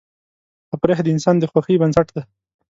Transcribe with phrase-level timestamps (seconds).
[0.71, 2.21] تفریح د انسان د خوښۍ بنسټ دی.